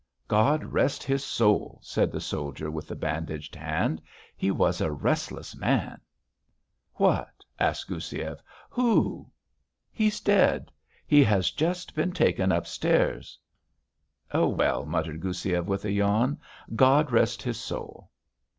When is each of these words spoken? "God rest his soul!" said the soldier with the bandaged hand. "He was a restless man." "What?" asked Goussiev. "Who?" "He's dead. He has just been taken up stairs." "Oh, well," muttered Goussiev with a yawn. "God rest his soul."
"God 0.27 0.63
rest 0.73 1.03
his 1.03 1.23
soul!" 1.23 1.79
said 1.83 2.11
the 2.11 2.19
soldier 2.19 2.71
with 2.71 2.87
the 2.87 2.95
bandaged 2.95 3.53
hand. 3.55 4.01
"He 4.35 4.49
was 4.49 4.81
a 4.81 4.89
restless 4.91 5.55
man." 5.55 6.01
"What?" 6.95 7.29
asked 7.59 7.87
Goussiev. 7.87 8.41
"Who?" 8.71 9.29
"He's 9.91 10.19
dead. 10.19 10.71
He 11.05 11.23
has 11.25 11.51
just 11.51 11.93
been 11.93 12.13
taken 12.13 12.51
up 12.51 12.65
stairs." 12.65 13.37
"Oh, 14.31 14.47
well," 14.47 14.87
muttered 14.87 15.21
Goussiev 15.21 15.67
with 15.67 15.85
a 15.85 15.91
yawn. 15.91 16.39
"God 16.75 17.11
rest 17.11 17.43
his 17.43 17.59
soul." 17.59 18.09